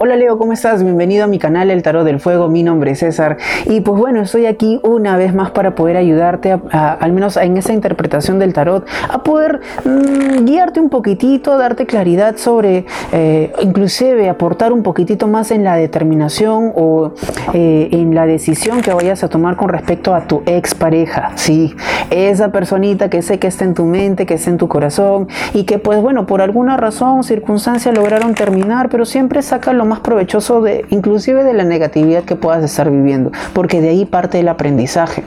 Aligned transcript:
Hola 0.00 0.14
Leo, 0.14 0.38
¿cómo 0.38 0.52
estás? 0.52 0.84
Bienvenido 0.84 1.24
a 1.24 1.26
mi 1.26 1.40
canal 1.40 1.72
El 1.72 1.82
Tarot 1.82 2.04
del 2.04 2.20
Fuego, 2.20 2.46
mi 2.46 2.62
nombre 2.62 2.92
es 2.92 3.00
César. 3.00 3.36
Y 3.66 3.80
pues 3.80 3.98
bueno, 3.98 4.20
estoy 4.20 4.46
aquí 4.46 4.78
una 4.84 5.16
vez 5.16 5.34
más 5.34 5.50
para 5.50 5.74
poder 5.74 5.96
ayudarte, 5.96 6.52
a, 6.52 6.92
al 6.92 7.12
menos 7.12 7.36
en 7.36 7.56
esa 7.56 7.72
interpretación 7.72 8.38
del 8.38 8.52
tarot, 8.52 8.86
a 9.10 9.24
poder 9.24 9.58
mm, 9.84 10.44
guiarte 10.44 10.78
un 10.78 10.88
poquitito, 10.88 11.58
darte 11.58 11.84
claridad 11.84 12.36
sobre, 12.36 12.86
eh, 13.10 13.52
inclusive 13.60 14.28
aportar 14.28 14.72
un 14.72 14.84
poquitito 14.84 15.26
más 15.26 15.50
en 15.50 15.64
la 15.64 15.74
determinación 15.74 16.70
o 16.76 17.14
eh, 17.52 17.88
en 17.90 18.14
la 18.14 18.26
decisión 18.26 18.82
que 18.82 18.94
vayas 18.94 19.24
a 19.24 19.28
tomar 19.28 19.56
con 19.56 19.68
respecto 19.68 20.14
a 20.14 20.28
tu 20.28 20.44
expareja, 20.46 21.32
sí, 21.34 21.74
esa 22.10 22.52
personita 22.52 23.10
que 23.10 23.20
sé 23.20 23.40
que 23.40 23.48
está 23.48 23.64
en 23.64 23.74
tu 23.74 23.84
mente, 23.84 24.26
que 24.26 24.34
está 24.34 24.50
en 24.50 24.58
tu 24.58 24.68
corazón 24.68 25.26
y 25.54 25.64
que 25.64 25.80
pues 25.80 26.00
bueno, 26.00 26.24
por 26.24 26.40
alguna 26.40 26.76
razón, 26.76 27.24
circunstancia 27.24 27.90
lograron 27.90 28.34
terminar, 28.34 28.90
pero 28.90 29.04
siempre 29.04 29.42
saca 29.42 29.72
lo 29.72 29.87
más 29.88 30.00
provechoso 30.00 30.60
de 30.60 30.84
inclusive 30.90 31.44
de 31.44 31.52
la 31.52 31.64
negatividad 31.64 32.24
que 32.24 32.36
puedas 32.36 32.62
estar 32.62 32.90
viviendo, 32.90 33.32
porque 33.52 33.80
de 33.80 33.90
ahí 33.90 34.04
parte 34.04 34.38
el 34.38 34.48
aprendizaje. 34.48 35.24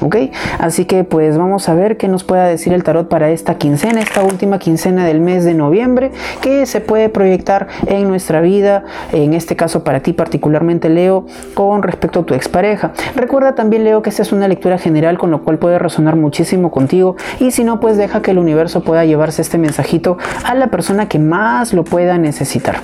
¿Ok? 0.00 0.16
Así 0.58 0.84
que 0.84 1.04
pues 1.04 1.36
vamos 1.38 1.68
a 1.68 1.74
ver 1.74 1.96
qué 1.96 2.08
nos 2.08 2.24
pueda 2.24 2.46
decir 2.46 2.72
el 2.72 2.84
tarot 2.84 3.08
para 3.08 3.30
esta 3.30 3.58
quincena, 3.58 4.00
esta 4.00 4.22
última 4.22 4.58
quincena 4.58 5.04
del 5.04 5.20
mes 5.20 5.44
de 5.44 5.54
noviembre, 5.54 6.12
que 6.40 6.66
se 6.66 6.80
puede 6.80 7.08
proyectar 7.08 7.68
en 7.86 8.08
nuestra 8.08 8.40
vida, 8.40 8.84
en 9.12 9.34
este 9.34 9.56
caso 9.56 9.84
para 9.84 10.00
ti 10.00 10.12
particularmente 10.12 10.88
Leo, 10.88 11.26
con 11.54 11.82
respecto 11.82 12.20
a 12.20 12.26
tu 12.26 12.34
expareja. 12.34 12.92
Recuerda 13.16 13.54
también 13.54 13.84
Leo 13.84 14.02
que 14.02 14.10
esta 14.10 14.22
es 14.22 14.32
una 14.32 14.48
lectura 14.48 14.78
general 14.78 15.18
con 15.18 15.30
lo 15.30 15.42
cual 15.42 15.58
puede 15.58 15.78
resonar 15.78 16.16
muchísimo 16.16 16.70
contigo 16.70 17.16
y 17.40 17.50
si 17.50 17.64
no 17.64 17.80
pues 17.80 17.96
deja 17.96 18.22
que 18.22 18.30
el 18.30 18.38
universo 18.38 18.82
pueda 18.82 19.04
llevarse 19.04 19.42
este 19.42 19.58
mensajito 19.58 20.18
a 20.44 20.54
la 20.54 20.68
persona 20.68 21.08
que 21.08 21.18
más 21.18 21.72
lo 21.72 21.84
pueda 21.84 22.18
necesitar. 22.18 22.76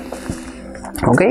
¿Ok? 1.06 1.22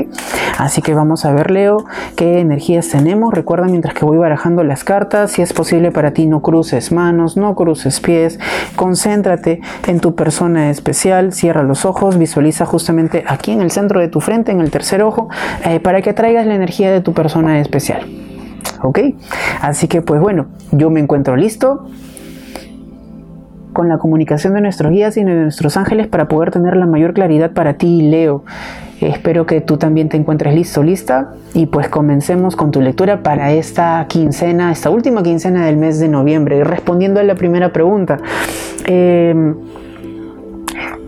Así 0.58 0.82
que 0.82 0.94
vamos 0.94 1.24
a 1.24 1.32
ver, 1.32 1.50
Leo, 1.50 1.84
qué 2.16 2.40
energías 2.40 2.88
tenemos. 2.88 3.34
Recuerda 3.34 3.66
mientras 3.66 3.94
que 3.94 4.04
voy 4.04 4.16
barajando 4.16 4.62
las 4.62 4.84
cartas, 4.84 5.32
si 5.32 5.42
es 5.42 5.52
posible 5.52 5.90
para 5.90 6.12
ti, 6.12 6.26
no 6.26 6.42
cruces 6.42 6.92
manos, 6.92 7.36
no 7.36 7.54
cruces 7.54 8.00
pies. 8.00 8.38
Concéntrate 8.76 9.60
en 9.86 10.00
tu 10.00 10.14
persona 10.14 10.70
especial, 10.70 11.32
cierra 11.32 11.62
los 11.62 11.84
ojos, 11.84 12.18
visualiza 12.18 12.66
justamente 12.66 13.24
aquí 13.26 13.52
en 13.52 13.62
el 13.62 13.70
centro 13.70 14.00
de 14.00 14.08
tu 14.08 14.20
frente, 14.20 14.52
en 14.52 14.60
el 14.60 14.70
tercer 14.70 15.02
ojo, 15.02 15.28
eh, 15.64 15.80
para 15.80 16.02
que 16.02 16.10
atraigas 16.10 16.46
la 16.46 16.54
energía 16.54 16.92
de 16.92 17.00
tu 17.00 17.12
persona 17.12 17.60
especial. 17.60 18.02
¿Ok? 18.82 19.00
Así 19.60 19.88
que 19.88 20.02
pues 20.02 20.20
bueno, 20.20 20.46
yo 20.70 20.90
me 20.90 21.00
encuentro 21.00 21.36
listo 21.36 21.86
con 23.74 23.88
la 23.88 23.98
comunicación 23.98 24.54
de 24.54 24.60
nuestros 24.60 24.92
guías 24.92 25.16
y 25.16 25.24
de 25.24 25.34
nuestros 25.34 25.76
ángeles 25.76 26.06
para 26.06 26.28
poder 26.28 26.50
tener 26.50 26.76
la 26.76 26.86
mayor 26.86 27.12
claridad 27.12 27.50
para 27.50 27.74
ti, 27.74 28.02
Leo. 28.02 28.44
Espero 29.00 29.46
que 29.46 29.60
tú 29.60 29.76
también 29.76 30.08
te 30.08 30.16
encuentres 30.16 30.54
listo, 30.54 30.82
lista. 30.82 31.34
Y 31.52 31.66
pues 31.66 31.88
comencemos 31.88 32.56
con 32.56 32.70
tu 32.70 32.80
lectura 32.80 33.22
para 33.22 33.52
esta 33.52 34.06
quincena, 34.08 34.72
esta 34.72 34.90
última 34.90 35.22
quincena 35.22 35.66
del 35.66 35.76
mes 35.76 35.98
de 35.98 36.08
noviembre. 36.08 36.62
Respondiendo 36.64 37.20
a 37.20 37.22
la 37.22 37.34
primera 37.34 37.72
pregunta. 37.72 38.18
Em, 38.86 39.54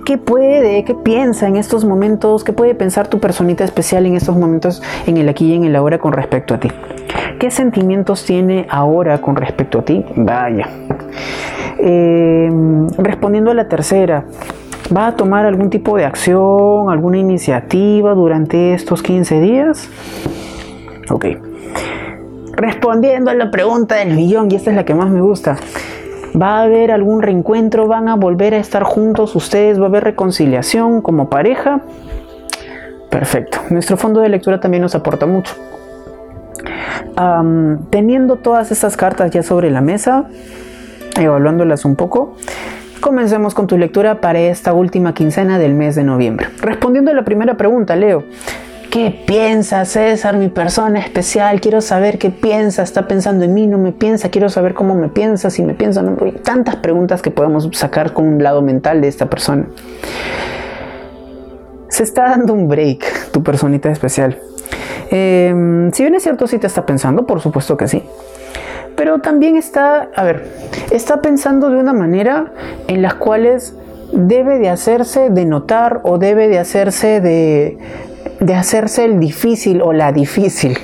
¿Qué 0.04 0.18
puede, 0.18 0.84
qué 0.84 0.94
piensa 0.94 1.48
en 1.48 1.56
estos 1.56 1.84
momentos, 1.84 2.44
qué 2.44 2.52
puede 2.52 2.76
pensar 2.76 3.08
tu 3.08 3.18
personita 3.18 3.64
especial 3.64 4.06
en 4.06 4.14
estos 4.14 4.36
momentos, 4.36 4.80
en 5.04 5.16
el 5.16 5.28
aquí 5.28 5.46
y 5.46 5.54
en 5.54 5.64
el 5.64 5.74
ahora 5.74 5.98
con 5.98 6.12
respecto 6.12 6.54
a 6.54 6.60
ti? 6.60 6.70
¿Qué 7.40 7.50
sentimientos 7.50 8.24
tiene 8.24 8.68
ahora 8.70 9.20
con 9.20 9.34
respecto 9.34 9.80
a 9.80 9.84
ti? 9.84 10.04
Vaya. 10.14 10.68
Em, 11.78 12.88
respondiendo 12.98 13.50
a 13.50 13.54
la 13.54 13.68
tercera, 13.68 14.24
¿va 14.94 15.08
a 15.08 15.16
tomar 15.16 15.46
algún 15.46 15.70
tipo 15.70 15.96
de 15.96 16.04
acción, 16.04 16.90
alguna 16.90 17.18
iniciativa 17.18 18.14
durante 18.14 18.74
estos 18.74 19.02
15 19.02 19.40
días? 19.40 19.88
Ok. 21.10 21.26
Respondiendo 22.52 23.30
a 23.30 23.34
la 23.34 23.50
pregunta 23.50 23.96
del 23.96 24.14
millón, 24.14 24.50
y 24.50 24.56
esta 24.56 24.70
es 24.70 24.76
la 24.76 24.84
que 24.84 24.94
más 24.94 25.10
me 25.10 25.20
gusta. 25.20 25.56
¿Va 26.40 26.58
a 26.58 26.62
haber 26.62 26.90
algún 26.90 27.22
reencuentro? 27.22 27.86
¿Van 27.86 28.08
a 28.08 28.16
volver 28.16 28.54
a 28.54 28.58
estar 28.58 28.82
juntos 28.82 29.34
ustedes? 29.36 29.80
¿Va 29.80 29.84
a 29.84 29.88
haber 29.88 30.04
reconciliación 30.04 31.00
como 31.00 31.30
pareja? 31.30 31.80
Perfecto. 33.10 33.58
Nuestro 33.70 33.96
fondo 33.96 34.20
de 34.20 34.28
lectura 34.28 34.60
también 34.60 34.82
nos 34.82 34.94
aporta 34.94 35.26
mucho. 35.26 35.54
teniendo 37.90 38.36
todas 38.36 38.70
estas 38.70 38.96
cartas 38.96 39.30
ya 39.30 39.42
sobre 39.42 39.70
la 39.70 39.80
mesa, 39.80 40.26
evaluándolas 41.18 41.86
un 41.86 41.96
poco, 41.96 42.34
comencemos 43.00 43.54
con 43.54 43.66
tu 43.66 43.78
lectura 43.78 44.20
para 44.20 44.38
esta 44.38 44.72
última 44.72 45.14
quincena 45.14 45.58
del 45.58 45.74
mes 45.74 45.94
de 45.94 46.04
noviembre. 46.04 46.48
Respondiendo 46.60 47.10
a 47.10 47.14
la 47.14 47.24
primera 47.24 47.56
pregunta, 47.56 47.96
Leo, 47.96 48.24
¿qué 48.90 49.24
piensa 49.26 49.84
César, 49.84 50.36
mi 50.36 50.48
persona 50.48 51.00
especial? 51.00 51.60
Quiero 51.60 51.80
saber 51.80 52.18
qué 52.18 52.30
piensa, 52.30 52.82
está 52.82 53.06
pensando 53.06 53.44
en 53.44 53.54
mí, 53.54 53.66
no 53.66 53.78
me 53.78 53.92
piensa, 53.92 54.30
quiero 54.30 54.48
saber 54.48 54.74
cómo 54.74 54.94
me 54.94 55.08
piensa, 55.08 55.50
si 55.50 55.62
me 55.62 55.74
piensa, 55.74 56.02
no. 56.02 56.16
Tantas 56.42 56.76
preguntas 56.76 57.22
que 57.22 57.30
podemos 57.30 57.68
sacar 57.72 58.12
con 58.12 58.26
un 58.26 58.42
lado 58.42 58.62
mental 58.62 59.00
de 59.00 59.08
esta 59.08 59.26
persona. 59.28 59.66
Se 61.88 62.02
está 62.02 62.30
dando 62.30 62.52
un 62.52 62.68
break, 62.68 63.30
tu 63.32 63.42
personita 63.42 63.90
especial. 63.90 64.38
Em, 65.10 65.92
si 65.92 66.02
bien 66.02 66.14
es 66.14 66.22
cierto, 66.22 66.46
si 66.46 66.58
te 66.58 66.66
está 66.66 66.84
pensando, 66.84 67.26
por 67.26 67.40
supuesto 67.40 67.76
que 67.76 67.86
sí 67.86 68.02
pero 68.96 69.20
también 69.20 69.56
está, 69.56 70.08
a 70.14 70.24
ver, 70.24 70.48
está 70.90 71.20
pensando 71.20 71.70
de 71.70 71.76
una 71.76 71.92
manera 71.92 72.52
en 72.88 73.02
las 73.02 73.14
cuales 73.14 73.74
debe 74.12 74.58
de 74.58 74.68
hacerse 74.68 75.30
de 75.30 75.44
notar 75.44 76.00
o 76.04 76.18
debe 76.18 76.48
de 76.48 76.58
hacerse 76.58 77.20
de, 77.20 77.78
de 78.40 78.54
hacerse 78.54 79.04
el 79.04 79.20
difícil 79.20 79.82
o 79.82 79.92
la 79.92 80.12
difícil. 80.12 80.78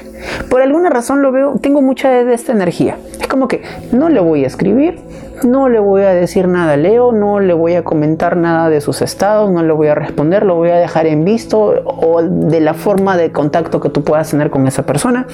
Por 0.48 0.62
alguna 0.62 0.90
razón 0.90 1.22
lo 1.22 1.32
veo, 1.32 1.54
tengo 1.60 1.82
mucha 1.82 2.10
de 2.10 2.34
esta 2.34 2.52
energía. 2.52 2.96
Es 3.20 3.26
como 3.26 3.48
que 3.48 3.62
no 3.92 4.08
le 4.08 4.20
voy 4.20 4.44
a 4.44 4.46
escribir, 4.46 5.00
no 5.44 5.68
le 5.68 5.80
voy 5.80 6.02
a 6.02 6.10
decir 6.10 6.46
nada 6.46 6.74
a 6.74 6.76
Leo, 6.76 7.12
no 7.12 7.40
le 7.40 7.54
voy 7.54 7.74
a 7.74 7.82
comentar 7.82 8.36
nada 8.36 8.68
de 8.68 8.80
sus 8.80 9.02
estados, 9.02 9.50
no 9.50 9.62
le 9.62 9.72
voy 9.72 9.88
a 9.88 9.94
responder, 9.94 10.44
lo 10.44 10.54
voy 10.54 10.70
a 10.70 10.76
dejar 10.76 11.06
en 11.06 11.24
visto 11.24 11.60
o 11.60 12.22
de 12.22 12.60
la 12.60 12.74
forma 12.74 13.16
de 13.16 13.32
contacto 13.32 13.80
que 13.80 13.88
tú 13.88 14.04
puedas 14.04 14.30
tener 14.30 14.50
con 14.50 14.66
esa 14.66 14.84
persona. 14.84 15.26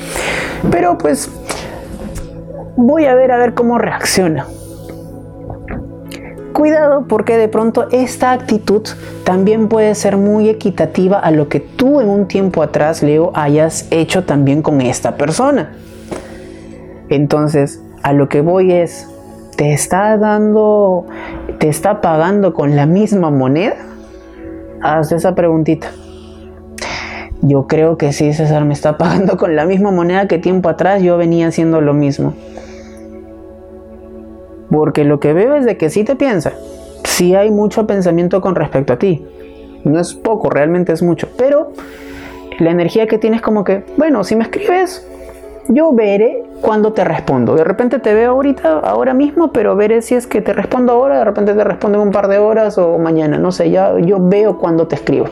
Pero 0.71 0.97
pues 0.97 1.31
voy 2.81 3.06
a 3.06 3.15
ver 3.16 3.33
a 3.33 3.37
ver 3.37 3.55
cómo 3.55 3.77
reacciona. 3.77 4.47
Cuidado 6.53 7.06
porque 7.09 7.37
de 7.37 7.49
pronto 7.49 7.89
esta 7.91 8.31
actitud 8.31 8.83
también 9.25 9.69
puede 9.69 9.97
ser 9.97 10.16
muy 10.16 10.49
equitativa 10.49 11.19
a 11.19 11.33
lo 11.33 11.49
que 11.49 11.59
tú 11.59 12.00
en 12.00 12.09
un 12.09 12.28
tiempo 12.28 12.62
atrás, 12.62 13.03
Leo, 13.03 13.33
hayas 13.34 13.89
hecho 13.91 14.25
también 14.25 14.62
con 14.62 14.81
esta 14.81 15.16
persona. 15.16 15.72
Entonces, 17.09 17.83
a 18.05 18.12
lo 18.12 18.28
que 18.28 18.43
voy 18.43 18.72
es, 18.72 19.09
¿te 19.56 19.72
está 19.72 20.16
dando, 20.16 21.06
te 21.59 21.69
está 21.69 22.00
pagando 22.00 22.55
con 22.55 22.77
la 22.77 22.87
misma 22.87 23.31
moneda? 23.31 23.77
Haz 24.83 25.10
esa 25.10 25.34
preguntita. 25.34 25.91
Yo 27.43 27.66
creo 27.66 27.99
que 27.99 28.12
sí, 28.12 28.33
César 28.33 28.65
me 28.65 28.75
está 28.75 28.99
pagando 28.99 29.37
con 29.37 29.56
la 29.56 29.65
misma 29.65 29.91
moneda 29.91 30.28
que 30.28 30.39
tiempo 30.39 30.69
atrás 30.69 31.03
yo 31.03 31.16
venía 31.16 31.49
haciendo 31.49 31.81
lo 31.81 31.93
mismo. 31.93 32.34
Porque 34.70 35.04
lo 35.04 35.20
que 35.20 35.32
veo 35.32 35.56
es 35.56 35.64
de 35.64 35.76
que 35.76 35.90
sí 35.90 36.04
te 36.04 36.16
piensa. 36.16 36.52
Sí 37.04 37.34
hay 37.34 37.50
mucho 37.50 37.86
pensamiento 37.86 38.40
con 38.40 38.54
respecto 38.54 38.92
a 38.92 38.98
ti. 38.98 39.24
No 39.84 39.98
es 39.98 40.14
poco, 40.14 40.50
realmente 40.50 40.92
es 40.92 41.02
mucho. 41.02 41.28
Pero 41.36 41.72
la 42.58 42.70
energía 42.70 43.06
que 43.06 43.18
tienes 43.18 43.40
como 43.40 43.64
que, 43.64 43.84
bueno, 43.96 44.24
si 44.24 44.36
me 44.36 44.44
escribes, 44.44 45.06
yo 45.68 45.92
veré 45.92 46.44
cuando 46.60 46.92
te 46.92 47.04
respondo. 47.04 47.54
De 47.54 47.64
repente 47.64 47.98
te 47.98 48.14
veo 48.14 48.32
ahorita, 48.32 48.80
ahora 48.80 49.14
mismo, 49.14 49.52
pero 49.52 49.76
veré 49.76 50.02
si 50.02 50.14
es 50.14 50.26
que 50.26 50.40
te 50.40 50.52
respondo 50.52 50.92
ahora, 50.92 51.18
de 51.18 51.24
repente 51.24 51.54
te 51.54 51.64
respondo 51.64 52.00
en 52.00 52.09
un 52.09 52.12
par 52.12 52.28
de 52.28 52.38
horas 52.38 52.78
o 52.78 52.98
mañana, 52.98 53.38
no 53.38 53.53
sé, 53.53 53.71
ya 53.71 53.98
yo 53.98 54.18
veo 54.21 54.59
cuando 54.59 54.86
te 54.86 54.97
escribo. 54.97 55.26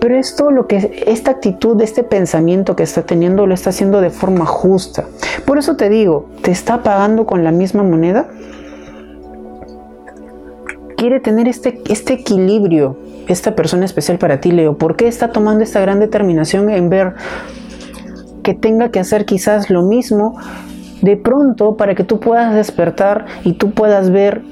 Pero 0.00 0.16
esto, 0.16 0.50
lo 0.50 0.66
que 0.66 1.04
esta 1.06 1.32
actitud, 1.32 1.80
este 1.82 2.04
pensamiento 2.04 2.76
que 2.76 2.84
está 2.84 3.02
teniendo, 3.02 3.46
lo 3.46 3.54
está 3.54 3.70
haciendo 3.70 4.00
de 4.00 4.10
forma 4.10 4.46
justa. 4.46 5.06
Por 5.44 5.58
eso 5.58 5.76
te 5.76 5.88
digo, 5.88 6.28
¿te 6.42 6.50
está 6.50 6.82
pagando 6.82 7.26
con 7.26 7.42
la 7.42 7.50
misma 7.50 7.82
moneda? 7.82 8.28
Quiere 10.96 11.20
tener 11.20 11.48
este, 11.48 11.82
este 11.88 12.12
equilibrio, 12.14 12.96
esta 13.26 13.56
persona 13.56 13.84
especial 13.84 14.18
para 14.18 14.40
ti, 14.40 14.52
Leo. 14.52 14.78
¿Por 14.78 14.96
qué 14.96 15.08
está 15.08 15.32
tomando 15.32 15.64
esta 15.64 15.80
gran 15.80 16.00
determinación 16.00 16.70
en 16.70 16.90
ver 16.90 17.14
que 18.42 18.54
tenga 18.54 18.90
que 18.90 19.00
hacer 19.00 19.26
quizás 19.26 19.68
lo 19.68 19.82
mismo 19.82 20.36
de 21.02 21.16
pronto 21.16 21.76
para 21.76 21.94
que 21.94 22.04
tú 22.04 22.20
puedas 22.20 22.54
despertar 22.54 23.26
y 23.44 23.54
tú 23.54 23.70
puedas 23.70 24.10
ver 24.10 24.42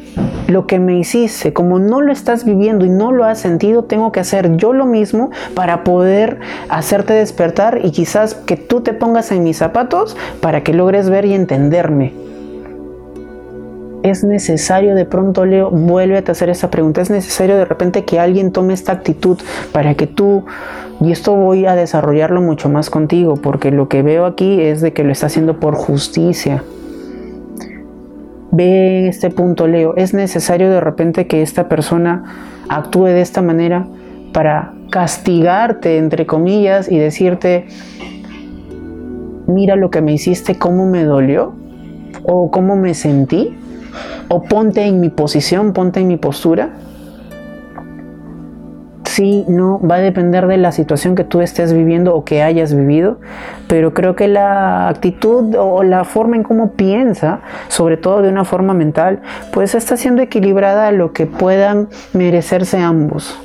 lo 0.49 0.67
que 0.67 0.79
me 0.79 0.99
hiciste. 0.99 1.53
Como 1.53 1.79
no 1.79 2.01
lo 2.01 2.13
estás 2.13 2.45
viviendo 2.45 2.85
y 2.85 2.89
no 2.89 3.13
lo 3.13 3.25
has 3.25 3.39
sentido, 3.39 3.85
tengo 3.85 4.13
que 4.13 4.21
hacer 4.21 4.57
yo 4.57 4.73
lo 4.73 4.87
mismo 4.87 5.31
para 5.55 5.85
poder 5.85 6.41
hacerte 6.69 7.13
despertar 7.13 7.81
y 7.83 7.91
quizás 7.91 8.35
que 8.35 8.57
tú 8.57 8.81
te 8.81 8.93
pongas 8.93 9.33
en 9.33 9.43
mis 9.43 9.59
zapatos 9.59 10.17
para 10.41 10.63
que 10.63 10.73
logres 10.73 11.11
ver 11.11 11.25
y 11.25 11.35
entenderme. 11.35 12.25
Es 14.11 14.25
necesario 14.25 14.94
de 14.94 15.05
pronto, 15.05 15.44
Leo, 15.44 15.70
vuelve 15.70 16.19
a 16.19 16.31
hacer 16.31 16.49
esa 16.49 16.70
pregunta. 16.70 17.00
Es 17.00 17.11
necesario 17.11 17.56
de 17.56 17.64
repente 17.64 18.05
que 18.05 18.19
alguien 18.19 18.53
tome 18.53 18.75
esta 18.75 18.93
actitud 18.93 19.38
para 19.73 19.94
que 19.94 20.06
tú, 20.06 20.44
y 21.00 21.12
esto 21.12 21.35
voy 21.35 21.67
a 21.67 21.75
desarrollarlo 21.75 22.41
mucho 22.41 22.69
más 22.69 22.91
contigo, 22.91 23.37
porque 23.37 23.70
lo 23.70 23.88
que 23.88 24.03
veo 24.03 24.26
aquí 24.26 24.61
es 24.61 24.81
de 24.81 24.93
que 24.93 25.05
lo 25.05 25.12
está 25.12 25.26
haciendo 25.26 25.61
por 25.61 25.75
justicia. 25.75 26.62
Ve 28.50 29.00
en 29.00 29.06
este 29.06 29.31
punto, 29.31 29.67
Leo, 29.67 29.94
es 29.97 30.14
necesario 30.14 30.70
de 30.70 30.81
repente 30.81 31.26
que 31.26 31.43
esta 31.43 31.69
persona 31.69 32.25
actúe 32.69 33.06
de 33.06 33.20
esta 33.20 33.43
manera 33.43 33.87
para 34.32 34.73
castigarte, 34.91 35.99
entre 35.99 36.26
comillas, 36.26 36.91
y 36.91 36.99
decirte, 36.99 37.67
mira 39.47 39.76
lo 39.76 39.91
que 39.91 40.00
me 40.00 40.12
hiciste, 40.12 40.56
cómo 40.56 40.87
me 40.87 41.05
dolió, 41.05 41.55
o 42.25 42.50
cómo 42.50 42.76
me 42.76 42.94
sentí, 42.94 43.56
o 44.29 44.43
ponte 44.43 44.85
en 44.85 45.01
mi 45.01 45.09
posición, 45.09 45.73
ponte 45.73 46.01
en 46.01 46.09
mi 46.09 46.17
postura. 46.17 46.71
Sí, 49.05 49.47
no, 49.49 49.81
va 49.81 49.95
a 49.95 50.01
depender 50.01 50.47
de 50.47 50.59
la 50.59 50.73
situación 50.73 51.15
que 51.15 51.25
tú 51.25 51.41
estés 51.41 51.73
viviendo 51.73 52.15
o 52.15 52.25
que 52.25 52.43
hayas 52.43 52.75
vivido, 52.75 53.19
pero 53.67 53.95
creo 53.95 54.15
que 54.15 54.29
la 54.29 54.89
actitud 54.89 55.55
o 55.57 55.83
la 55.83 56.05
forma 56.05 56.37
en 56.37 56.43
cómo 56.43 56.73
piensa, 56.73 57.41
sobre 57.69 57.97
todo 57.97 58.21
de 58.21 58.29
una 58.29 58.45
forma 58.45 58.75
mental, 58.75 59.23
pues 59.53 59.75
está 59.75 59.97
siendo 59.97 60.21
equilibrada 60.21 60.89
a 60.89 60.93
lo 60.93 61.13
que 61.13 61.25
puedan 61.25 61.89
merecerse 62.13 62.79
ambos. 62.79 63.41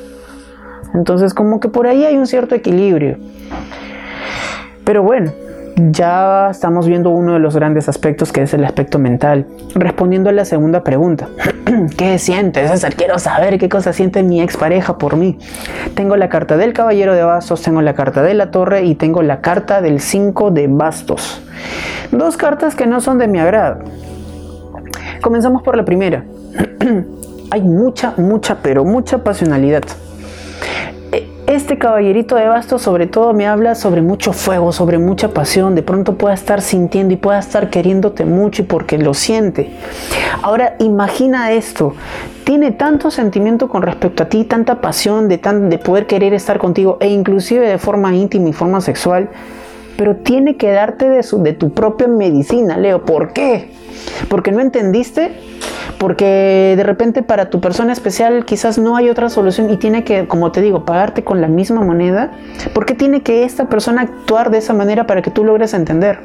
Entonces 0.94 1.33
como 1.33 1.59
que 1.59 1.69
por 1.69 1.88
ahí 1.88 2.03
hay 2.03 2.18
un 2.18 2.27
cierto 2.27 2.53
equilibrio. 2.53 3.18
Pero 4.83 5.03
bueno, 5.03 5.31
ya 5.89 6.49
estamos 6.51 6.85
viendo 6.87 7.09
uno 7.09 7.33
de 7.33 7.39
los 7.39 7.55
grandes 7.55 7.89
aspectos 7.89 8.31
que 8.31 8.43
es 8.43 8.53
el 8.53 8.63
aspecto 8.63 8.99
mental. 8.99 9.47
Respondiendo 9.73 10.29
a 10.29 10.33
la 10.33 10.45
segunda 10.45 10.83
pregunta, 10.83 11.29
¿qué 11.97 12.19
sientes? 12.19 12.85
Quiero 12.95 13.17
saber 13.17 13.57
qué 13.57 13.69
cosa 13.69 13.93
siente 13.93 14.21
mi 14.21 14.41
expareja 14.41 14.97
por 14.97 15.15
mí. 15.15 15.39
Tengo 15.95 16.17
la 16.17 16.29
carta 16.29 16.57
del 16.57 16.73
caballero 16.73 17.15
de 17.15 17.23
bastos, 17.23 17.61
tengo 17.61 17.81
la 17.81 17.95
carta 17.95 18.21
de 18.21 18.33
la 18.33 18.51
torre 18.51 18.83
y 18.83 18.95
tengo 18.95 19.23
la 19.23 19.41
carta 19.41 19.81
del 19.81 19.99
5 19.99 20.51
de 20.51 20.67
bastos. 20.67 21.41
Dos 22.11 22.37
cartas 22.37 22.75
que 22.75 22.85
no 22.85 23.01
son 23.01 23.17
de 23.17 23.27
mi 23.27 23.39
agrado. 23.39 23.79
Comenzamos 25.21 25.63
por 25.63 25.77
la 25.77 25.85
primera. 25.85 26.25
Hay 27.51 27.61
mucha, 27.61 28.13
mucha, 28.17 28.57
pero 28.61 28.85
mucha 28.85 29.23
pasionalidad. 29.23 29.83
Este 31.51 31.77
caballerito 31.77 32.38
de 32.38 32.48
bastos 32.48 32.81
sobre 32.81 33.07
todo 33.07 33.33
me 33.33 33.45
habla 33.45 33.75
sobre 33.75 34.01
mucho 34.01 34.31
fuego, 34.31 34.71
sobre 34.71 35.00
mucha 35.00 35.33
pasión. 35.33 35.75
De 35.75 35.83
pronto 35.83 36.15
pueda 36.15 36.33
estar 36.33 36.62
sintiendo 36.62 37.13
y 37.13 37.18
pueda 37.18 37.39
estar 37.39 37.69
queriéndote 37.69 38.24
mucho 38.24 38.62
y 38.62 38.65
porque 38.65 38.98
lo 38.98 39.13
siente. 39.13 39.69
Ahora 40.44 40.77
imagina 40.80 41.51
esto. 41.51 41.94
Tiene 42.45 42.71
tanto 42.71 43.12
sentimiento 43.12 43.68
con 43.68 43.81
respecto 43.81 44.24
a 44.24 44.30
ti, 44.30 44.45
tanta 44.45 44.80
pasión 44.80 45.27
de, 45.27 45.39
tan, 45.39 45.69
de 45.69 45.77
poder 45.77 46.07
querer 46.07 46.33
estar 46.33 46.57
contigo 46.57 46.95
e 47.01 47.09
inclusive 47.09 47.68
de 47.68 47.77
forma 47.77 48.15
íntima 48.15 48.48
y 48.48 48.53
forma 48.53 48.80
sexual. 48.80 49.27
Pero 49.98 50.15
tiene 50.15 50.56
que 50.56 50.71
darte 50.71 51.09
de, 51.09 51.21
su, 51.21 51.44
de 51.44 51.51
tu 51.51 51.74
propia 51.74 52.07
medicina, 52.07 52.77
Leo. 52.77 53.03
¿Por 53.03 53.33
qué? 53.33 53.74
Porque 54.30 54.53
no 54.53 54.62
entendiste 54.62 55.33
porque 56.01 56.74
de 56.75 56.81
repente 56.81 57.21
para 57.21 57.51
tu 57.51 57.62
persona 57.62 57.94
especial 57.94 58.44
quizás 58.44 58.80
no 58.80 58.95
hay 58.95 59.07
otra 59.07 59.30
solución 59.30 59.69
y 59.69 59.77
tiene 59.77 60.03
que, 60.03 60.27
como 60.27 60.51
te 60.51 60.59
digo, 60.59 60.83
pagarte 60.83 61.24
con 61.24 61.42
la 61.42 61.48
misma 61.48 61.83
moneda. 61.83 62.31
¿Por 62.74 62.88
qué 62.88 62.95
tiene 62.95 63.21
que 63.21 63.44
esta 63.44 63.69
persona 63.69 64.01
actuar 64.01 64.50
de 64.50 64.57
esa 64.57 64.74
manera 64.74 65.06
para 65.06 65.21
que 65.21 65.30
tú 65.30 65.44
logres 65.44 65.75
entender? 65.75 66.18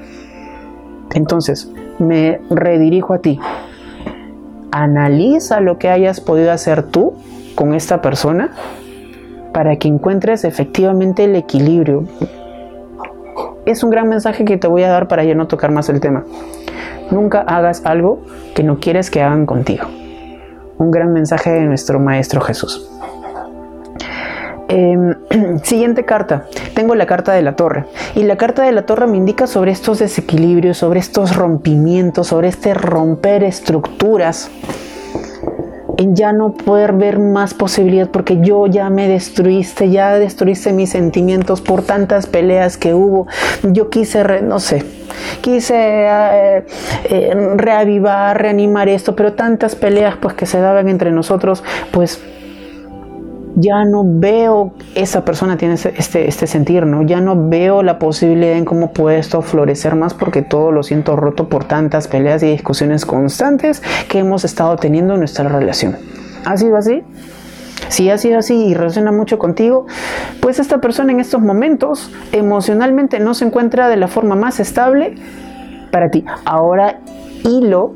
Entonces, 1.13 1.71
me 1.99 2.41
redirijo 2.49 3.13
a 3.13 3.19
ti. 3.19 3.39
Analiza 4.71 5.61
lo 5.61 5.77
que 5.77 5.91
hayas 5.91 6.23
podido 6.23 6.53
hacer 6.53 6.83
tú 6.83 7.13
con 7.55 7.75
esta 7.75 8.01
persona 8.01 8.53
para 9.53 9.77
que 9.77 9.89
encuentres 9.89 10.45
efectivamente 10.45 11.25
el 11.25 11.37
equilibrio. 11.37 12.05
Es 13.67 13.83
un 13.83 13.91
gran 13.91 14.09
mensaje 14.09 14.45
que 14.45 14.57
te 14.57 14.69
voy 14.69 14.85
a 14.85 14.89
dar 14.89 15.09
para 15.09 15.25
ya 15.25 15.35
no 15.35 15.49
tocar 15.49 15.73
más 15.73 15.89
el 15.89 15.99
tema. 15.99 16.25
Nunca 17.11 17.41
hagas 17.41 17.85
algo 17.85 18.23
que 18.55 18.63
no 18.63 18.79
quieres 18.79 19.11
que 19.11 19.21
hagan 19.21 19.45
contigo. 19.45 19.89
Un 20.79 20.93
gran 20.93 21.13
mensaje 21.13 21.51
de 21.51 21.63
nuestro 21.63 21.99
Maestro 21.99 22.41
Jesús. 22.41 22.89
Em, 24.69 25.15
siguiente 25.65 26.05
carta. 26.05 26.45
Tengo 26.77 26.95
la 26.95 27.07
carta 27.07 27.33
de 27.33 27.43
la 27.43 27.57
torre. 27.57 27.87
Y 28.15 28.23
la 28.23 28.37
carta 28.37 28.63
de 28.63 28.71
la 28.71 28.87
torre 28.87 29.09
me 29.09 29.17
indica 29.17 29.49
sobre 29.49 29.73
estos 29.73 29.99
desequilibrios, 29.99 30.79
sobre 30.79 31.01
estos 31.01 31.35
rompimientos, 31.35 32.29
sobre 32.29 32.47
este 32.47 32.73
romper 32.73 33.43
estructuras 33.43 34.49
en 35.97 36.17
ya 36.17 36.33
no 36.33 36.53
poder 36.53 36.93
ver 36.93 37.19
más 37.19 37.55
posibilidad 37.55 38.09
porque 38.09 38.39
yo 38.41 38.67
ya 38.67 38.91
me 38.91 39.09
destruiste, 39.09 39.91
ya 39.91 40.19
destruiste 40.19 40.73
mis 40.73 40.91
sentimientos 40.91 41.61
por 41.61 41.83
tantas 41.83 42.27
peleas 42.27 42.77
que 42.77 42.95
hubo. 42.95 43.27
Yo 43.63 43.91
quise, 43.91 44.43
no 44.43 44.61
sé, 44.61 44.85
quise 45.41 45.75
eh, 45.77 46.67
eh, 47.05 47.35
reavivar, 47.57 48.41
reanimar 48.41 48.89
esto, 48.89 49.17
pero 49.17 49.33
tantas 49.33 49.75
peleas 49.75 50.17
pues 50.21 50.35
que 50.35 50.47
se 50.47 50.61
daban 50.61 50.89
entre 50.89 51.11
nosotros, 51.11 51.63
pues 51.91 52.21
ya 53.57 53.85
no 53.87 54.03
veo 54.05 54.75
esa 54.95 55.25
persona 55.25 55.57
tiene 55.57 55.75
este, 55.75 56.29
este 56.29 56.47
sentir, 56.47 56.85
¿no? 56.87 57.03
Ya 57.03 57.21
no 57.21 57.49
veo 57.49 57.83
la 57.83 57.99
posibilidad 57.99 58.57
en 58.57 58.67
cómo 58.67 58.93
puede 58.93 59.19
esto 59.19 59.41
florecer 59.41 59.97
más 59.97 60.13
porque 60.13 60.43
todo 60.43 60.71
lo 60.71 60.83
siento 60.83 61.17
roto 61.17 61.49
por 61.49 61.65
tantas 61.65 62.07
peleas 62.07 62.43
y 62.43 62.51
discusiones 62.51 63.07
constantes 63.07 63.83
que 64.09 64.19
hemos 64.19 64.45
estado 64.45 64.77
teniendo 64.77 65.15
en 65.15 65.21
nuestra 65.21 65.49
relación. 65.49 65.97
¿Ha 66.45 66.57
sido 66.59 66.77
así? 66.77 67.03
Si 67.89 68.11
ha 68.11 68.19
sido 68.19 68.39
así 68.39 68.55
y 68.55 68.75
resuena 68.75 69.11
mucho 69.11 69.39
contigo, 69.39 69.87
pues 70.41 70.59
esta 70.59 70.79
persona 70.79 71.13
en 71.13 71.21
estos 71.21 71.41
momentos 71.41 72.11
emocionalmente 72.33 73.21
no 73.21 73.33
se 73.33 73.47
encuentra 73.47 73.89
de 73.89 73.97
la 73.97 74.09
forma 74.09 74.37
más 74.37 74.61
estable 74.61 75.15
para 75.91 76.11
ti. 76.11 76.25
Ahora 76.45 77.01
hilo 77.43 77.95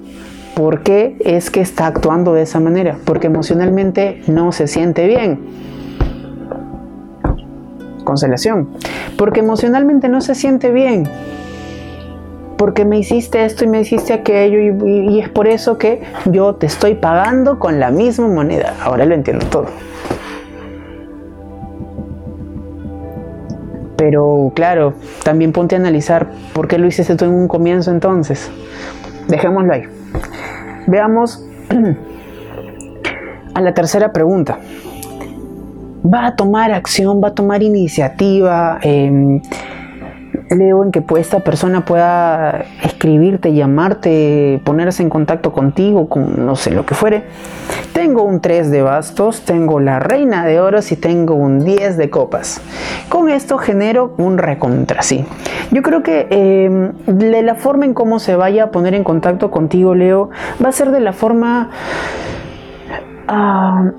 ¿Por 0.61 0.83
qué 0.83 1.17
es 1.21 1.51
que 1.51 1.63
está 1.63 1.87
actuando 1.87 2.35
de 2.35 2.43
esa 2.43 2.61
manera? 2.61 2.99
Porque 3.07 3.29
emocionalmente 3.29 4.23
no 4.27 4.53
se 4.53 4.67
siente 4.67 5.07
bien. 5.07 5.41
Constelación. 8.05 8.69
Porque 9.17 9.41
emocionalmente 9.41 10.11
no 10.11 10.21
se 10.21 10.35
siente 10.35 10.71
bien. 10.71 11.09
Porque 12.59 12.85
me 12.85 12.99
hiciste 12.99 13.43
esto 13.47 13.65
y 13.65 13.69
me 13.69 13.81
hiciste 13.81 14.13
aquello 14.13 14.59
y, 14.59 15.15
y 15.15 15.21
es 15.21 15.31
por 15.31 15.49
eso 15.49 15.79
que 15.79 16.03
yo 16.27 16.55
te 16.57 16.67
estoy 16.67 16.95
pagando 16.95 17.59
con 17.59 17.81
la 17.81 17.91
misma 17.91 18.29
moneda. 18.29 18.75
Ahora 18.83 19.07
lo 19.07 19.15
entiendo 19.15 19.47
todo. 19.47 19.65
Pero 23.97 24.53
claro, 24.55 24.93
también 25.25 25.53
ponte 25.53 25.75
a 25.75 25.79
analizar 25.79 26.29
por 26.53 26.69
qué 26.69 26.77
lo 26.77 26.87
hiciste 26.87 27.17
tú 27.17 27.25
en 27.25 27.31
un 27.31 27.49
comienzo 27.49 27.91
entonces. 27.91 28.51
Dejémoslo 29.27 29.73
ahí. 29.73 30.00
Veamos 30.87 31.45
a 33.55 33.61
la 33.61 33.75
tercera 33.75 34.13
pregunta. 34.13 34.59
¿Va 36.03 36.27
a 36.27 36.37
tomar 36.37 36.73
acción? 36.73 37.23
¿Va 37.23 37.29
a 37.29 37.35
tomar 37.35 37.63
iniciativa? 37.63 38.79
Em, 38.83 39.43
leo 40.51 40.83
en 40.83 40.91
que 40.91 41.01
pues, 41.01 41.23
esta 41.27 41.41
persona 41.41 41.85
pueda 41.85 42.65
escribirte, 42.83 43.55
llamarte, 43.55 44.61
ponerse 44.65 45.03
en 45.03 45.09
contacto 45.09 45.53
contigo, 45.53 46.09
con 46.09 46.45
no 46.45 46.57
sé 46.57 46.73
lo 46.73 46.85
que 46.85 46.95
fuere. 46.95 47.25
Tengo 47.93 48.23
un 48.23 48.41
3 48.41 48.71
de 48.71 48.83
bastos, 48.83 49.43
tengo 49.43 49.81
la 49.81 50.01
reina 50.01 50.45
de 50.45 50.61
oros 50.61 50.91
y 50.93 50.97
tengo 50.97 51.35
un 51.35 51.65
10 51.65 51.97
de 51.97 52.11
copas. 52.11 52.61
Con 53.09 53.31
esto 53.31 53.59
genero 53.59 54.15
un 54.19 54.39
recontra, 54.39 55.03
sí. 55.03 55.25
Yo 55.71 55.83
creo 55.83 56.03
que 56.03 56.27
em, 56.31 56.93
de 57.07 57.43
la 57.43 57.55
forma 57.55 57.85
en 57.85 57.95
cómo 57.95 58.19
se 58.19 58.35
vaya 58.35 58.65
a 58.65 58.71
poner 58.71 58.95
en 58.95 59.05
contacto 59.05 59.51
contigo, 59.51 59.95
Leo, 59.95 60.31
va 60.63 60.71
a 60.71 60.73
ser 60.73 60.91
de 60.91 61.01
la 61.01 61.13
forma... 61.13 61.71
Ah, 63.29 63.93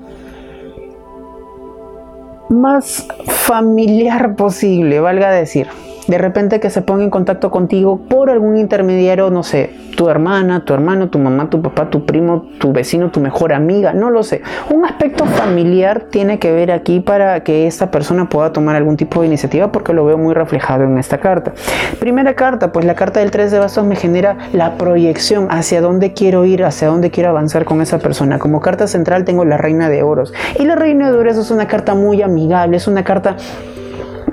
más 2.50 3.08
familiar 3.26 4.36
posible, 4.36 5.00
valga 5.00 5.30
decir 5.30 5.68
de 6.12 6.18
repente 6.18 6.60
que 6.60 6.68
se 6.68 6.82
ponga 6.82 7.04
en 7.04 7.08
contacto 7.08 7.50
contigo 7.50 8.02
por 8.06 8.28
algún 8.28 8.58
intermediario, 8.58 9.30
no 9.30 9.42
sé, 9.42 9.70
tu 9.96 10.10
hermana, 10.10 10.62
tu 10.62 10.74
hermano, 10.74 11.08
tu 11.08 11.18
mamá, 11.18 11.48
tu 11.48 11.62
papá, 11.62 11.88
tu 11.88 12.04
primo, 12.04 12.50
tu 12.60 12.70
vecino, 12.70 13.10
tu 13.10 13.18
mejor 13.18 13.54
amiga, 13.54 13.94
no 13.94 14.10
lo 14.10 14.22
sé. 14.22 14.42
Un 14.68 14.84
aspecto 14.84 15.24
familiar 15.24 16.08
tiene 16.10 16.38
que 16.38 16.52
ver 16.52 16.70
aquí 16.70 17.00
para 17.00 17.42
que 17.44 17.66
esta 17.66 17.90
persona 17.90 18.28
pueda 18.28 18.52
tomar 18.52 18.76
algún 18.76 18.98
tipo 18.98 19.22
de 19.22 19.28
iniciativa 19.28 19.72
porque 19.72 19.94
lo 19.94 20.04
veo 20.04 20.18
muy 20.18 20.34
reflejado 20.34 20.84
en 20.84 20.98
esta 20.98 21.16
carta. 21.16 21.54
Primera 21.98 22.34
carta, 22.34 22.72
pues 22.72 22.84
la 22.84 22.94
carta 22.94 23.20
del 23.20 23.30
3 23.30 23.50
de 23.50 23.58
bastos 23.58 23.86
me 23.86 23.96
genera 23.96 24.36
la 24.52 24.76
proyección 24.76 25.48
hacia 25.50 25.80
dónde 25.80 26.12
quiero 26.12 26.44
ir, 26.44 26.62
hacia 26.62 26.88
dónde 26.88 27.10
quiero 27.10 27.30
avanzar 27.30 27.64
con 27.64 27.80
esa 27.80 28.00
persona. 28.00 28.38
Como 28.38 28.60
carta 28.60 28.86
central 28.86 29.24
tengo 29.24 29.46
la 29.46 29.56
reina 29.56 29.88
de 29.88 30.02
oros 30.02 30.34
y 30.58 30.66
la 30.66 30.74
reina 30.74 31.10
de 31.10 31.16
oros 31.16 31.38
es 31.38 31.50
una 31.50 31.68
carta 31.68 31.94
muy 31.94 32.20
amigable, 32.20 32.76
es 32.76 32.86
una 32.86 33.02
carta 33.02 33.38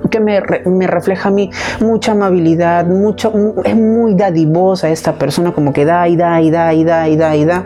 que 0.10 0.20
me, 0.20 0.40
refleja 0.88 1.30
a 1.30 1.32
mí 1.32 1.50
mucha 1.80 2.12
amabilidad, 2.14 2.86
mucho, 2.86 3.34
es 3.64 3.76
muy 3.76 4.16
dadivosa 4.16 4.90
esta 4.90 5.14
persona, 5.14 5.52
como 5.52 5.74
que 5.74 5.86
da 5.86 6.08
y 6.08 6.16
da 6.16 6.42
y 6.42 6.52
da 6.52 6.74
y 6.74 6.84
da 6.84 7.08
y 7.08 7.16
da 7.16 7.36
y 7.36 7.46
da. 7.46 7.66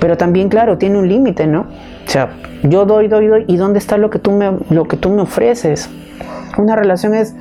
Pero 0.00 0.16
también, 0.16 0.48
claro, 0.48 0.78
tiene 0.78 0.98
un 0.98 1.08
límite, 1.08 1.46
¿no? 1.46 1.60
O 1.60 2.10
sea, 2.10 2.30
yo 2.62 2.86
doy, 2.86 3.08
doy, 3.08 3.26
doy, 3.26 3.44
¿y 3.48 3.56
dónde 3.56 3.78
está 3.78 3.98
lo 3.98 4.10
que 4.10 4.18
tú 4.18 4.32
me, 4.32 4.58
lo 4.70 4.86
que 4.86 4.96
tú 4.96 5.10
me 5.10 5.22
ofreces? 5.22 5.90
Una 6.56 6.76
relación 6.76 7.14
es, 7.14 7.34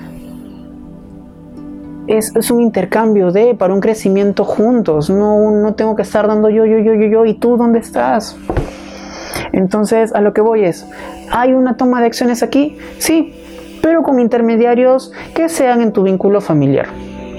es, 2.07 2.35
es, 2.35 2.51
un 2.51 2.61
intercambio 2.61 3.31
de, 3.31 3.55
para 3.55 3.73
un 3.73 3.79
crecimiento 3.79 4.43
juntos. 4.43 5.09
No, 5.09 5.51
no 5.51 5.75
tengo 5.75 5.95
que 5.95 6.01
estar 6.01 6.27
dando 6.27 6.49
yo, 6.49 6.65
yo, 6.65 6.79
yo, 6.79 6.93
yo, 6.93 7.07
yo, 7.07 7.25
¿y 7.25 7.35
tú 7.35 7.57
dónde 7.57 7.79
estás? 7.79 8.37
Entonces, 9.51 10.13
a 10.13 10.21
lo 10.21 10.33
que 10.33 10.41
voy 10.41 10.63
es, 10.65 10.85
¿hay 11.31 11.53
una 11.53 11.77
toma 11.77 12.01
de 12.01 12.07
acciones 12.07 12.43
aquí? 12.43 12.77
Sí, 12.99 13.33
pero 13.81 14.03
con 14.03 14.19
intermediarios 14.19 15.11
que 15.33 15.49
sean 15.49 15.81
en 15.81 15.91
tu 15.91 16.03
vínculo 16.03 16.41
familiar. 16.41 16.87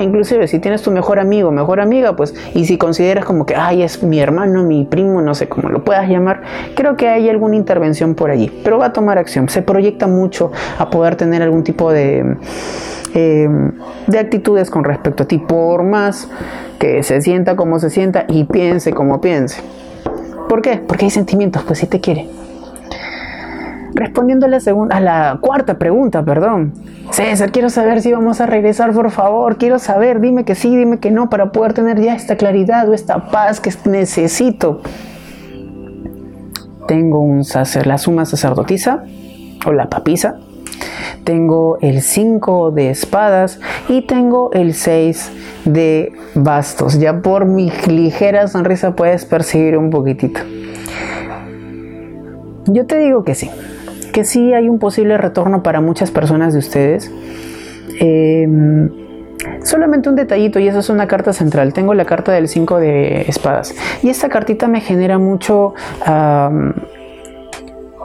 Inclusive 0.00 0.46
si 0.46 0.60
tienes 0.60 0.82
tu 0.82 0.90
mejor 0.90 1.18
amigo, 1.18 1.50
mejor 1.50 1.80
amiga, 1.80 2.14
pues, 2.14 2.34
y 2.54 2.66
si 2.66 2.78
consideras 2.78 3.24
como 3.24 3.46
que, 3.46 3.56
ay, 3.56 3.82
es 3.82 4.02
mi 4.02 4.20
hermano, 4.20 4.62
mi 4.62 4.84
primo, 4.84 5.20
no 5.22 5.34
sé 5.34 5.48
cómo 5.48 5.68
lo 5.70 5.82
puedas 5.82 6.08
llamar, 6.08 6.42
creo 6.76 6.96
que 6.96 7.08
hay 7.08 7.28
alguna 7.28 7.56
intervención 7.56 8.14
por 8.14 8.30
allí, 8.30 8.50
pero 8.62 8.78
va 8.78 8.86
a 8.86 8.92
tomar 8.92 9.18
acción, 9.18 9.48
se 9.48 9.62
proyecta 9.62 10.06
mucho 10.06 10.52
a 10.78 10.88
poder 10.90 11.16
tener 11.16 11.42
algún 11.42 11.64
tipo 11.64 11.92
de, 11.92 12.36
em, 13.14 13.72
de 14.06 14.18
actitudes 14.18 14.70
con 14.70 14.84
respecto 14.84 15.24
a 15.24 15.26
ti, 15.26 15.38
por 15.38 15.82
más 15.82 16.30
que 16.78 17.02
se 17.02 17.20
sienta 17.20 17.56
como 17.56 17.80
se 17.80 17.90
sienta 17.90 18.24
y 18.28 18.44
piense 18.44 18.92
como 18.92 19.20
piense. 19.20 19.62
¿Por 20.48 20.62
qué? 20.62 20.76
Porque 20.76 21.06
hay 21.06 21.10
sentimientos, 21.10 21.64
pues 21.64 21.80
si 21.80 21.86
te 21.86 22.00
quiere. 22.00 22.28
Respondiendo 23.94 24.46
a 24.46 24.48
la, 24.48 24.60
segunda, 24.60 24.96
a 24.96 25.00
la 25.00 25.38
cuarta 25.40 25.78
pregunta, 25.78 26.24
perdón. 26.24 26.72
César, 27.10 27.50
quiero 27.52 27.70
saber 27.70 28.02
si 28.02 28.12
vamos 28.12 28.40
a 28.40 28.46
regresar, 28.46 28.92
por 28.92 29.10
favor. 29.10 29.56
Quiero 29.56 29.78
saber, 29.78 30.20
dime 30.20 30.44
que 30.44 30.54
sí, 30.54 30.76
dime 30.76 30.98
que 30.98 31.10
no, 31.10 31.30
para 31.30 31.52
poder 31.52 31.72
tener 31.72 32.00
ya 32.00 32.14
esta 32.14 32.36
claridad 32.36 32.88
o 32.88 32.94
esta 32.94 33.30
paz 33.30 33.60
que 33.60 33.72
necesito. 33.88 34.82
Tengo 36.86 37.20
un 37.20 37.44
sacer, 37.44 37.86
la 37.86 37.98
suma 37.98 38.26
sacerdotisa 38.26 39.04
o 39.66 39.72
la 39.72 39.88
papisa. 39.88 40.38
Tengo 41.24 41.78
el 41.80 42.02
5 42.02 42.70
de 42.70 42.90
espadas 42.90 43.58
y 43.88 44.02
tengo 44.02 44.50
el 44.52 44.74
6 44.74 45.32
de 45.64 46.12
bastos. 46.34 46.98
Ya 46.98 47.20
por 47.20 47.46
mi 47.46 47.70
ligera 47.86 48.48
sonrisa 48.48 48.94
puedes 48.94 49.24
percibir 49.24 49.76
un 49.76 49.90
poquitito. 49.90 50.40
Yo 52.66 52.86
te 52.86 52.98
digo 52.98 53.24
que 53.24 53.34
sí 53.34 53.50
que 54.08 54.24
sí 54.24 54.52
hay 54.52 54.68
un 54.68 54.78
posible 54.78 55.18
retorno 55.18 55.62
para 55.62 55.80
muchas 55.80 56.10
personas 56.10 56.52
de 56.52 56.58
ustedes. 56.58 57.10
Em, 58.00 58.90
solamente 59.62 60.08
un 60.08 60.16
detallito, 60.16 60.58
y 60.58 60.68
eso 60.68 60.78
es 60.78 60.90
una 60.90 61.06
carta 61.06 61.32
central. 61.32 61.72
Tengo 61.72 61.94
la 61.94 62.04
carta 62.04 62.32
del 62.32 62.48
5 62.48 62.78
de 62.78 63.22
espadas. 63.22 63.74
Y 64.02 64.08
esta 64.08 64.28
cartita 64.28 64.68
me 64.68 64.80
genera 64.80 65.18
mucho 65.18 65.74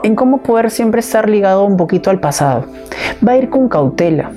en 0.02 0.14
cómo 0.14 0.38
poder 0.42 0.70
siempre 0.70 1.00
estar 1.00 1.28
ligado 1.28 1.64
un 1.64 1.76
poquito 1.76 2.10
al 2.10 2.20
pasado. 2.20 2.66
Va 3.26 3.32
a 3.32 3.36
ir 3.36 3.48
con 3.48 3.68
cautela. 3.68 4.30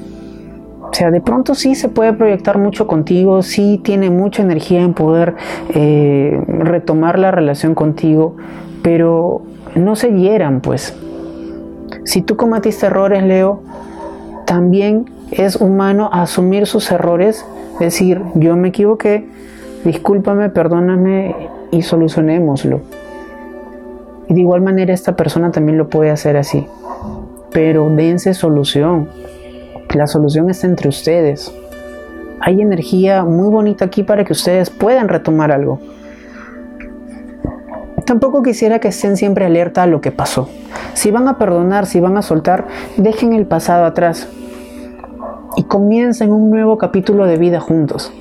O 0.90 0.94
sea, 0.94 1.12
de 1.12 1.20
pronto 1.20 1.54
sí 1.54 1.76
se 1.76 1.90
puede 1.90 2.14
proyectar 2.14 2.58
mucho 2.58 2.88
contigo, 2.88 3.44
sí 3.44 3.80
tiene 3.84 4.10
mucha 4.10 4.42
energía 4.42 4.82
en 4.82 4.94
poder 4.94 5.36
eh, 5.70 6.42
retomar 6.48 7.20
la 7.20 7.30
relación 7.30 7.76
contigo, 7.76 8.38
pero 8.82 9.42
no 9.76 9.96
se 9.96 10.14
hieran, 10.14 10.62
pues. 10.62 10.98
Si 12.08 12.22
tú 12.22 12.38
cometiste 12.38 12.86
errores, 12.86 13.22
Leo, 13.22 13.64
también 14.46 15.12
es 15.30 15.58
humano 15.58 16.10
asumir 16.14 16.66
sus 16.66 16.90
errores, 16.90 17.46
decir, 17.82 18.22
yo 18.34 18.56
me 18.56 18.70
equivoqué, 18.70 19.28
discúlpame, 19.84 20.50
perdóname 20.50 21.36
y 21.70 21.82
solucionémoslo. 21.82 22.80
Y 24.30 24.34
de 24.36 24.40
igual 24.40 24.62
manera 24.62 24.94
esta 24.94 25.18
persona 25.18 25.52
también 25.52 25.78
lo 25.78 25.90
puede 25.90 26.10
hacer 26.10 26.38
así. 26.38 26.66
Pero 27.52 27.90
dense 27.90 28.34
solución. 28.34 29.10
La 29.94 30.08
solución 30.08 30.50
está 30.50 30.66
entre 30.66 30.88
ustedes. 30.88 31.54
Hay 32.40 32.62
energía 32.62 33.26
muy 33.26 33.50
bonita 33.50 33.84
aquí 33.84 34.04
para 34.04 34.24
que 34.24 34.32
ustedes 34.32 34.70
puedan 34.70 35.10
retomar 35.10 35.52
algo. 35.52 35.82
Tampoco 38.06 38.44
quisiera 38.44 38.80
que 38.80 38.88
estén 38.88 39.18
siempre 39.18 39.44
alerta 39.44 39.84
a 39.84 39.88
lo 39.88 40.00
que 40.00 40.12
pasó. 40.14 40.48
Si 40.94 41.12
van 41.12 41.28
a 41.28 41.38
perdonar, 41.38 41.86
si 41.86 42.00
van 42.00 42.18
a 42.18 42.22
soltar, 42.22 42.68
dejen 42.98 43.34
el 43.34 43.46
pasado 43.46 43.86
atrás 43.86 44.28
y 45.56 45.64
comiencen 45.64 46.32
un 46.32 46.50
nuevo 46.50 46.78
capítulo 46.78 47.26
de 47.26 47.38
vida 47.38 47.60
juntos, 47.60 48.12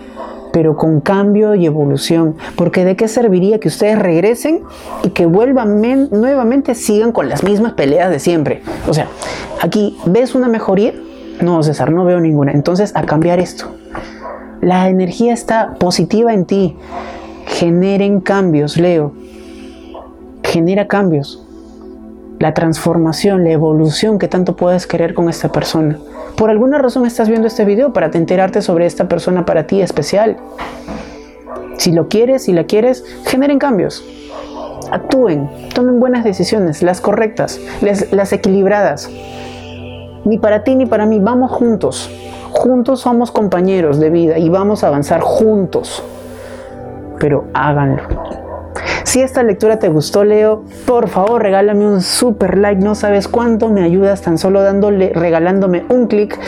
pero 0.53 0.77
con 0.77 1.01
cambio 1.01 1.55
y 1.55 1.67
evolución, 1.67 2.37
porque 2.57 2.85
de 2.85 2.97
qué 2.97 3.09
serviría 3.09 3.61
que 3.61 3.69
ustedes 3.69 3.99
regresen 3.99 4.63
y 5.05 5.11
que 5.11 5.27
vuelvan 5.27 5.81
nuevamente 6.11 6.75
sigan 6.75 7.13
con 7.13 7.29
las 7.29 7.45
mismas 7.45 7.75
peleas 7.75 8.11
de 8.11 8.19
siempre. 8.19 8.63
O 8.89 8.95
sea, 8.95 9.09
aquí 9.61 9.97
ves 10.07 10.35
una 10.35 10.49
mejoría, 10.49 10.95
no 11.41 11.63
César, 11.63 11.93
no 11.93 12.05
veo 12.05 12.21
ninguna. 12.21 12.53
Entonces 12.53 12.95
a 12.97 13.03
cambiar 13.05 13.39
esto. 13.39 13.67
La 14.63 14.89
energía 14.89 15.35
está 15.35 15.75
positiva 15.75 16.33
en 16.33 16.47
ti. 16.47 16.77
Generen 17.47 18.21
cambios, 18.21 18.77
Leo 18.77 19.13
genera 20.47 20.87
cambios. 20.87 21.46
La 22.39 22.53
transformación, 22.53 23.45
la 23.45 23.51
evolución 23.51 24.19
que 24.19 24.29
tanto 24.29 24.57
puedes 24.57 24.87
querer 24.87 25.15
con 25.15 25.29
esta 25.29 25.51
persona. 25.51 25.99
Por 26.37 26.51
alguna 26.51 26.79
razón 26.79 27.07
estás 27.07 27.29
viendo 27.29 27.47
este 27.47 27.65
video 27.65 27.93
para 27.93 28.11
enterarte 28.13 28.61
sobre 28.61 28.85
esta 28.85 29.09
persona 29.09 29.47
para 29.47 29.67
ti 29.67 29.81
especial. 29.81 30.37
Si 31.79 31.93
lo 31.93 32.09
quieres, 32.09 32.45
si 32.45 32.53
la 32.53 32.65
quieres, 32.65 33.05
generen 33.25 33.59
cambios. 33.59 34.05
Actúen, 34.91 35.49
tomen 35.75 35.99
buenas 35.99 36.25
decisiones, 36.25 36.83
las 36.83 37.01
correctas, 37.01 37.59
las 37.81 38.33
equilibradas. 38.33 39.11
Ni 40.25 40.39
para 40.39 40.63
ti 40.63 40.75
ni 40.75 40.87
para 40.87 41.07
mí, 41.07 41.19
vamos 41.21 41.51
juntos. 41.51 42.11
Juntos 42.53 43.01
somos 43.01 43.31
compañeros 43.31 43.99
de 43.99 44.11
vida 44.11 44.39
y 44.39 44.49
vamos 44.49 44.85
a 44.85 44.89
avanzar 44.89 45.21
juntos. 45.21 46.03
Pero 47.19 47.45
háganlo. 47.55 48.26
Si 49.17 49.23
esta 49.23 49.43
lectura 49.43 49.79
te 49.79 49.89
gustó, 49.89 50.25
Leo, 50.25 50.65
por 50.85 51.09
favor 51.09 51.43
regálame 51.43 51.87
un 51.87 52.03
super 52.03 52.59
like. 52.59 52.85
No 52.85 52.95
sabes 52.95 53.29
cuánto 53.29 53.71
me 53.71 53.83
ayudas 53.83 54.21
tan 54.21 54.37
solo 54.37 54.61
dándole, 54.61 55.11
regalándome 55.15 55.87
un 55.89 56.07
clic 56.07 56.39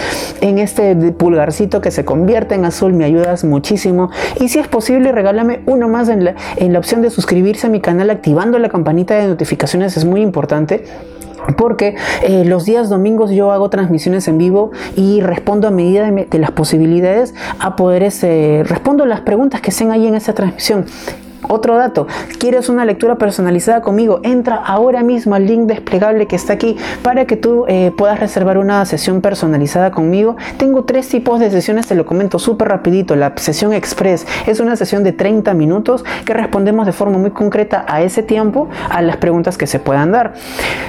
en 0.42 0.58
este 0.58 0.94
pulgarcito 1.12 1.80
que 1.80 1.90
se 1.90 2.04
convierte 2.04 2.56
en 2.56 2.66
azul. 2.66 2.92
Me 2.92 3.06
ayudas 3.06 3.42
muchísimo. 3.42 4.10
Y 4.38 4.50
si 4.50 4.58
es 4.58 4.68
posible, 4.68 5.12
regálame 5.12 5.62
uno 5.64 5.88
más 5.88 6.10
en 6.10 6.24
la, 6.24 6.34
en 6.56 6.74
la 6.74 6.78
opción 6.78 7.00
de 7.00 7.08
suscribirse 7.08 7.68
a 7.68 7.70
mi 7.70 7.80
canal 7.80 8.10
activando 8.10 8.58
la 8.58 8.68
campanita 8.68 9.14
de 9.14 9.28
notificaciones. 9.28 9.96
Es 9.96 10.04
muy 10.04 10.20
importante 10.20 10.84
porque 11.56 11.96
eh, 12.22 12.44
los 12.44 12.66
días 12.66 12.90
domingos 12.90 13.30
yo 13.30 13.50
hago 13.50 13.70
transmisiones 13.70 14.28
en 14.28 14.36
vivo 14.36 14.72
y 14.94 15.22
respondo 15.22 15.68
a 15.68 15.70
medida 15.70 16.10
de, 16.10 16.38
las 16.38 16.50
posibilidades 16.50 17.34
a 17.60 17.76
poder 17.76 18.02
ese, 18.02 18.62
respondo 18.66 19.06
las 19.06 19.22
preguntas 19.22 19.62
que 19.62 19.70
estén 19.70 19.90
ahí 19.90 20.06
en 20.06 20.16
esa 20.16 20.34
transmisión 20.34 20.84
otro 21.42 21.76
dato, 21.76 22.06
¿quieres 22.38 22.68
una 22.68 22.84
lectura 22.84 23.16
personalizada 23.16 23.80
conmigo? 23.80 24.20
Entra 24.22 24.56
ahora 24.56 25.02
mismo 25.02 25.34
al 25.34 25.46
link 25.46 25.66
desplegable 25.66 26.26
que 26.26 26.36
está 26.36 26.54
aquí 26.54 26.76
para 27.02 27.26
que 27.26 27.36
tú 27.36 27.64
eh, 27.68 27.92
puedas 27.96 28.18
reservar 28.18 28.58
una 28.58 28.84
sesión 28.86 29.20
personalizada 29.20 29.90
conmigo. 29.90 30.36
Tengo 30.56 30.84
tres 30.84 31.08
tipos 31.08 31.40
de 31.40 31.50
sesiones, 31.50 31.86
te 31.86 31.94
lo 31.94 32.06
comento 32.06 32.38
súper 32.38 32.68
rapidito. 32.68 33.14
La 33.16 33.32
sesión 33.36 33.72
express 33.72 34.26
es 34.46 34.60
una 34.60 34.76
sesión 34.76 35.04
de 35.04 35.12
30 35.12 35.54
minutos 35.54 36.04
que 36.24 36.34
respondemos 36.34 36.86
de 36.86 36.92
forma 36.92 37.18
muy 37.18 37.30
concreta 37.30 37.84
a 37.88 38.02
ese 38.02 38.22
tiempo 38.22 38.68
a 38.90 39.02
las 39.02 39.16
preguntas 39.18 39.56
que 39.56 39.66
se 39.66 39.78
puedan 39.78 40.12
dar. 40.12 40.34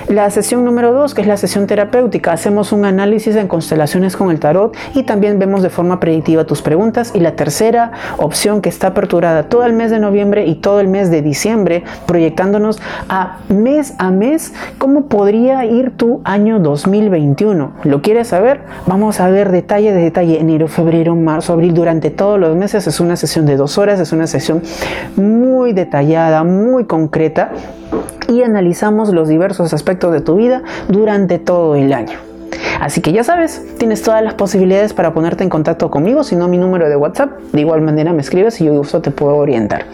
La 0.07 0.29
sesión 0.29 0.65
número 0.65 0.93
2, 0.93 1.13
que 1.13 1.21
es 1.21 1.27
la 1.27 1.37
sesión 1.37 1.67
terapéutica, 1.67 2.31
hacemos 2.31 2.71
un 2.71 2.85
análisis 2.85 3.35
en 3.35 3.47
constelaciones 3.47 4.15
con 4.15 4.31
el 4.31 4.39
tarot 4.39 4.75
y 4.95 5.03
también 5.03 5.39
vemos 5.39 5.61
de 5.61 5.69
forma 5.69 5.99
predictiva 5.99 6.45
tus 6.45 6.61
preguntas. 6.61 7.11
Y 7.13 7.19
la 7.19 7.35
tercera 7.35 7.91
opción 8.17 8.61
que 8.61 8.69
está 8.69 8.87
aperturada 8.87 9.43
todo 9.43 9.65
el 9.65 9.73
mes 9.73 9.91
de 9.91 9.99
noviembre 9.99 10.38
y 10.45 10.55
todo 10.55 10.79
el 10.79 10.87
mes 10.87 11.09
de 11.09 11.21
diciembre, 11.21 11.83
proyectándonos 12.05 12.81
a 13.07 13.39
mes 13.49 13.93
a 13.97 14.11
mes 14.11 14.53
cómo 14.77 15.05
podría 15.05 15.65
ir 15.65 15.95
tu 15.97 16.21
año 16.23 16.59
2021. 16.59 17.71
¿Lo 17.83 18.01
quieres 18.01 18.29
saber? 18.29 18.61
Vamos 18.87 19.19
a 19.19 19.29
ver 19.29 19.51
detalle 19.51 19.91
de 19.91 20.01
detalle, 20.01 20.39
enero, 20.39 20.67
febrero, 20.67 21.15
marzo, 21.15 21.53
abril, 21.53 21.73
durante 21.73 22.09
todos 22.09 22.39
los 22.39 22.55
meses. 22.55 22.87
Es 22.87 22.99
una 22.99 23.15
sesión 23.15 23.45
de 23.45 23.57
dos 23.57 23.77
horas, 23.77 23.99
es 23.99 24.11
una 24.11 24.27
sesión 24.27 24.61
muy 25.15 25.73
detallada, 25.73 26.43
muy 26.43 26.85
concreta 26.85 27.51
y 28.27 28.43
analizamos 28.43 29.09
los 29.09 29.27
diversos 29.27 29.73
aspectos 29.73 30.13
de 30.13 30.21
tu 30.21 30.35
vida 30.35 30.63
durante 30.87 31.39
todo 31.39 31.75
el 31.75 31.93
año. 31.93 32.28
Así 32.79 33.01
que 33.01 33.11
ya 33.11 33.23
sabes, 33.23 33.65
tienes 33.77 34.01
todas 34.01 34.23
las 34.23 34.35
posibilidades 34.35 34.93
para 34.93 35.13
ponerte 35.13 35.43
en 35.43 35.49
contacto 35.49 35.91
conmigo, 35.91 36.23
si 36.23 36.35
no 36.35 36.47
mi 36.47 36.57
número 36.57 36.89
de 36.89 36.95
WhatsApp, 36.95 37.31
de 37.51 37.61
igual 37.61 37.81
manera 37.81 38.13
me 38.13 38.21
escribes 38.21 38.59
y 38.61 38.65
yo 38.65 38.73
gusto 38.73 39.01
te 39.01 39.11
puedo 39.11 39.35
orientar. 39.35 39.85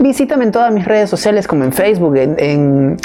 Visítame 0.00 0.44
en 0.44 0.50
todas 0.50 0.72
mis 0.72 0.84
redes 0.84 1.08
sociales 1.08 1.46
como 1.46 1.64
en 1.64 1.72
Facebook, 1.72 2.16
en, 2.16 2.96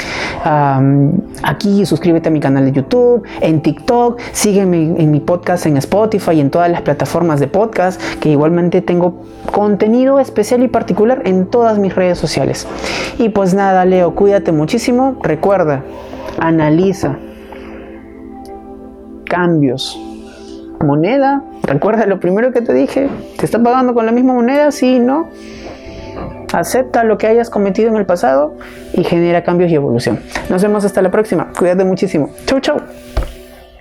aquí 1.42 1.86
suscríbete 1.86 2.28
a 2.28 2.32
mi 2.32 2.40
canal 2.40 2.64
de 2.64 2.72
YouTube, 2.72 3.22
en 3.40 3.62
TikTok, 3.62 4.20
sígueme 4.32 4.94
en, 4.98 5.10
mi 5.10 5.20
podcast 5.20 5.66
en 5.66 5.76
Spotify 5.76 6.32
y 6.32 6.40
en 6.40 6.50
todas 6.50 6.70
las 6.70 6.82
plataformas 6.82 7.38
de 7.38 7.46
podcast, 7.46 8.00
que 8.20 8.30
igualmente 8.30 8.82
tengo 8.82 9.22
contenido 9.52 10.18
especial 10.18 10.62
y 10.62 10.68
particular 10.68 11.22
en 11.24 11.46
todas 11.46 11.78
mis 11.78 11.94
redes 11.94 12.18
sociales. 12.18 12.66
Y 13.18 13.28
pues 13.28 13.54
nada, 13.54 13.84
Leo, 13.84 14.14
cuídate 14.14 14.50
muchísimo, 14.50 15.16
recuerda, 15.22 15.84
analiza 16.38 17.18
cambios. 19.30 19.98
Moneda, 20.84 21.42
recuerda 21.62 22.04
lo 22.06 22.20
primero 22.20 22.52
que 22.52 22.60
te 22.60 22.74
dije, 22.74 23.08
¿te 23.38 23.44
está 23.44 23.62
pagando 23.62 23.94
con 23.94 24.04
la 24.04 24.12
misma 24.12 24.34
moneda? 24.34 24.70
Sí, 24.72 24.98
no. 24.98 25.30
Acepta 26.52 27.04
lo 27.04 27.16
que 27.16 27.28
hayas 27.28 27.48
cometido 27.48 27.90
en 27.90 27.96
el 27.96 28.06
pasado 28.06 28.56
y 28.92 29.04
genera 29.04 29.44
cambios 29.44 29.70
y 29.70 29.76
evolución. 29.76 30.18
Nos 30.48 30.62
vemos 30.62 30.84
hasta 30.84 31.00
la 31.00 31.10
próxima. 31.10 31.52
Cuídate 31.56 31.84
muchísimo. 31.84 32.30
Chau, 32.46 32.60
chau. 32.60 32.80